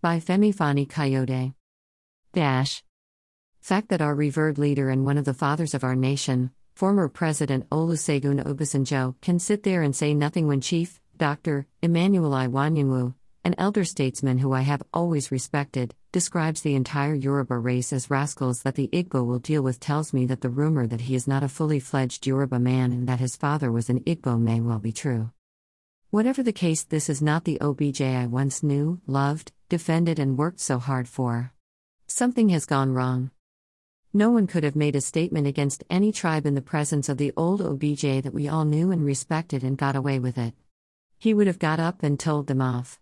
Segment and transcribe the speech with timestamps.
[0.00, 1.54] By Femi Fani Kayode.
[2.32, 2.84] Dash.
[3.60, 7.68] Fact that our revered leader and one of the fathers of our nation, former President
[7.70, 11.66] Olusegun Obasanjo, can sit there and say nothing when Chief, Dr.
[11.82, 17.92] Emmanuel Iwanyanwu, an elder statesman who I have always respected, describes the entire Yoruba race
[17.92, 21.16] as rascals that the Igbo will deal with tells me that the rumor that he
[21.16, 24.60] is not a fully fledged Yoruba man and that his father was an Igbo may
[24.60, 25.32] well be true.
[26.10, 30.58] Whatever the case, this is not the OBJ I once knew, loved, defended, and worked
[30.58, 31.52] so hard for.
[32.06, 33.30] Something has gone wrong.
[34.14, 37.34] No one could have made a statement against any tribe in the presence of the
[37.36, 40.54] old OBJ that we all knew and respected and got away with it.
[41.18, 42.98] He would have got up and told them off.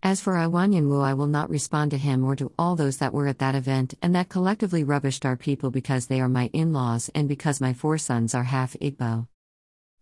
[0.00, 3.26] As for Iwanyanwu, I will not respond to him or to all those that were
[3.26, 7.10] at that event and that collectively rubbished our people because they are my in laws
[7.12, 9.26] and because my four sons are half Igbo.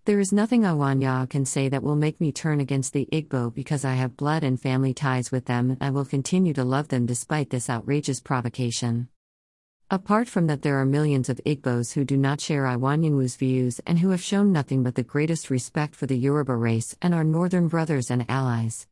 [0.09, 3.85] There is nothing Awanya can say that will make me turn against the Igbo because
[3.85, 7.05] I have blood and family ties with them and I will continue to love them
[7.05, 9.11] despite this outrageous provocation.
[9.91, 13.99] Apart from that, there are millions of Igbos who do not share Iwanyanwu's views and
[13.99, 17.69] who have shown nothing but the greatest respect for the Yoruba race and our northern
[17.69, 18.87] brothers and allies.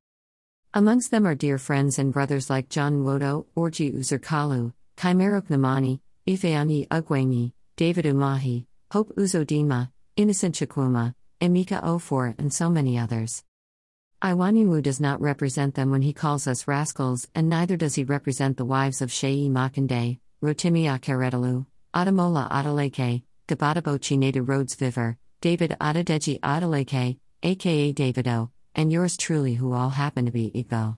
[0.75, 6.87] Amongst them are dear friends and brothers like John Nwodo, Orji Uzurkalu, Chimaroke Nnamani, Ifeanyi
[6.89, 13.45] Ugwuanyi, David Umahi, Hope Uzodinma, Innocent Chukwuma, Emeka Offor, and so many others.
[14.23, 18.57] Iwanyanwu does not represent them when he calls us rascals, and neither does he represent
[18.57, 26.41] the wives of Seyi Makinde, Rotimi Akeredolu, Ademola Adeleke, Gbadebo Chinedu Rhodes Vivour, David Adedeji
[26.41, 30.97] Adeleke, aka Davido, and yours truly, who all happen to be Igbo.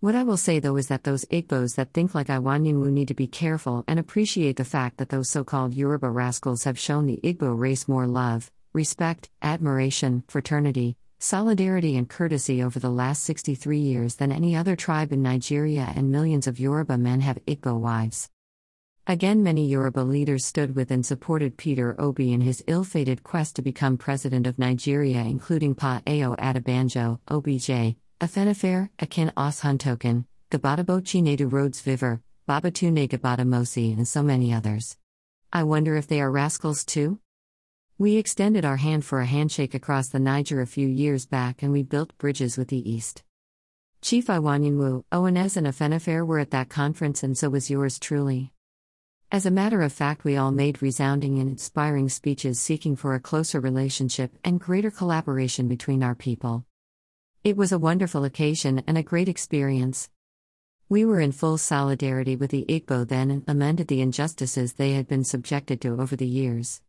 [0.00, 3.14] What I will say though is that those Igbos that think like Iwanyanwu need to
[3.14, 7.20] be careful and appreciate the fact that those so called Yoruba rascals have shown the
[7.22, 14.14] Igbo race more love, respect, admiration, fraternity, solidarity, and courtesy over the last 63 years
[14.14, 18.30] than any other tribe in Nigeria, and millions of Yoruba men have Igbo wives.
[19.06, 23.54] Again, many Yoruba leaders stood with and supported Peter Obi in his ill fated quest
[23.56, 31.00] to become president of Nigeria, including Pa Ayo Adebanjo, OBJ, Afenifere, Akin Os Huntoken, Gbadebo
[31.00, 34.98] Chinedu Rhodes Vivour, Babatune Gabata Mosi, and so many others.
[35.50, 37.18] I wonder if they are rascals too?
[37.96, 41.72] We extended our hand for a handshake across the Niger a few years back and
[41.72, 43.22] we built bridges with the East.
[44.02, 48.52] Chief Iwanyanwu, ONS, and Afenifere were at that conference, and so was yours truly.
[49.32, 53.20] As a matter of fact, we all made resounding and inspiring speeches seeking for a
[53.20, 56.66] closer relationship and greater collaboration between our people.
[57.42, 60.10] It was a wonderful occasion and a great experience.
[60.90, 65.08] We were in full solidarity with the Igbo then and lamented the injustices they had
[65.08, 66.82] been subjected to over the years.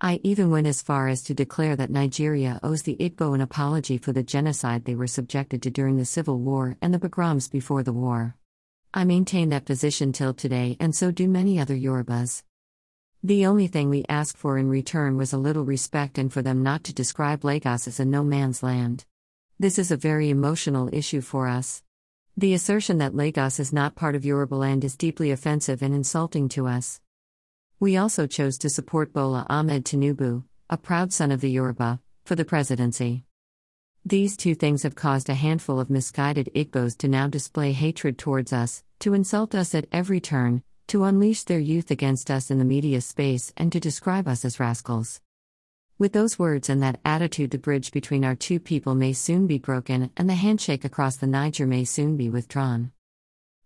[0.00, 3.98] I even went as far as to declare that Nigeria owes the Igbo an apology
[3.98, 7.84] for the genocide they were subjected to during the Civil War and the pogroms before
[7.84, 8.34] the war.
[8.92, 12.42] I maintain that position till today, and so do many other Yorubas.
[13.22, 16.64] The only thing we asked for in return was a little respect and for them
[16.64, 19.04] not to describe Lagos as a no man's land.
[19.60, 21.82] This is a very emotional issue for us.
[22.36, 26.68] The assertion that Lagos is not part of Yorubaland is deeply offensive and insulting to
[26.68, 27.00] us.
[27.80, 32.36] We also chose to support Bola Ahmed Tinubu, a proud son of the Yoruba, for
[32.36, 33.24] the presidency.
[34.04, 38.52] These two things have caused a handful of misguided Igbos to now display hatred towards
[38.52, 42.64] us, to insult us at every turn, to unleash their youth against us in the
[42.64, 45.20] media space, and to describe us as rascals.
[46.00, 49.58] With those words and that attitude, the bridge between our two people may soon be
[49.58, 52.92] broken, and the handshake across the Niger may soon be withdrawn.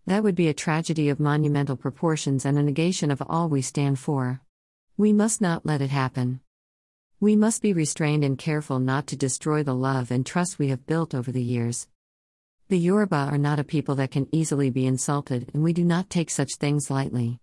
[0.06, 3.98] That would be a tragedy of monumental proportions and a negation of all we stand
[3.98, 4.40] for.
[4.96, 6.40] We must not let it happen.
[7.20, 10.86] We must be restrained and careful not to destroy the love and trust we have
[10.86, 11.86] built over the years.
[12.68, 16.08] The Yoruba are not a people that can easily be insulted, and we do not
[16.08, 17.40] take such things lightly.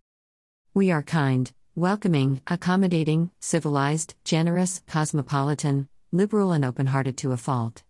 [0.74, 7.84] We are kind, welcoming, accommodating, civilized, generous, cosmopolitan, liberal, and open hearted to a fault.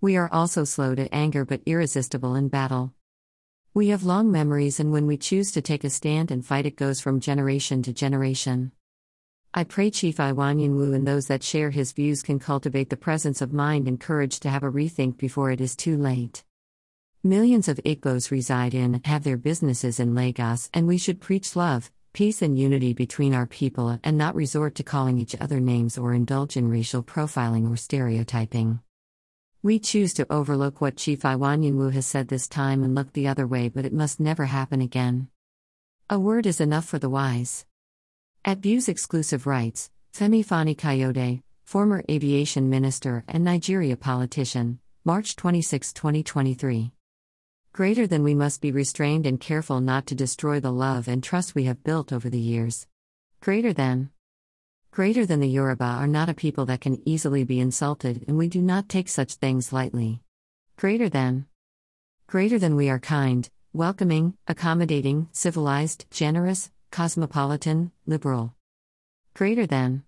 [0.00, 2.92] We are also slow to anger but irresistible in battle.
[3.72, 6.74] We have long memories, and when we choose to take a stand and fight, it
[6.74, 8.72] goes from generation to generation.
[9.54, 13.52] I pray Chief Iwanyanwu and those that share his views can cultivate the presence of
[13.52, 16.42] mind and courage to have a rethink before it is too late.
[17.22, 21.92] Millions of Igbos reside in have their businesses in Lagos, and we should preach love,
[22.14, 26.14] peace and unity between our people and not resort to calling each other names or
[26.14, 28.78] indulge in racial profiling or stereotyping.
[29.64, 33.48] We choose to overlook what Chief Iwanyanwu has said this time and look the other
[33.48, 35.26] way, but it must never happen again.
[36.08, 37.66] A word is enough for the wise.
[38.44, 45.92] At Views Exclusive Rights, Femi Fani Kayode, former aviation minister and Nigeria politician, March 26,
[45.92, 46.93] 2023.
[47.74, 51.56] Greater than we must be restrained and careful not to destroy the love and trust
[51.56, 52.86] we have built over the years.
[53.40, 54.10] Greater than.
[54.92, 58.46] Greater than the Yoruba are not a people that can easily be insulted, and we
[58.46, 60.22] do not take such things lightly.
[60.76, 61.46] Greater than.
[62.28, 68.54] Greater than we are kind, welcoming, accommodating, civilized, generous, cosmopolitan, liberal.
[69.34, 70.04] Greater than.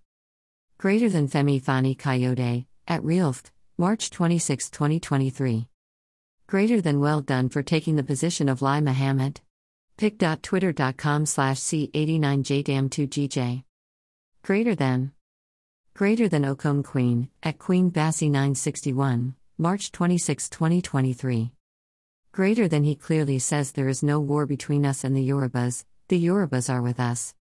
[0.77, 5.67] Greater than Femi Fani Kayode, at Realft, March 26, 2023.
[6.47, 9.41] Greater than well done for taking the position of Lai Mohammed.
[9.97, 13.65] pic.twitter.com slash C89JDam2GJ.
[14.43, 15.11] Greater than.
[15.93, 21.51] Greater than Okon Queen, at Queen Bassi 961, March 26, 2023.
[22.31, 26.25] Greater than he clearly says there is no war between us and the Yorubas, the
[26.25, 27.33] Yorubas are with us.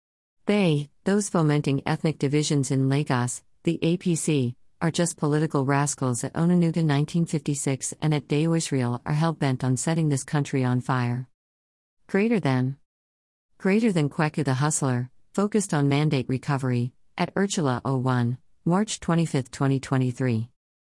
[0.47, 6.83] They, those fomenting ethnic divisions in Lagos, the APC, are just political rascals at Onanuga
[6.85, 11.29] 1956 and at Deo Israel are hell bent on setting this country on fire.
[12.07, 12.77] Greater than.
[13.59, 20.51] Greater than Kweku the Hustler, focused on mandate recovery, at Urchula 01, March 25, 2023.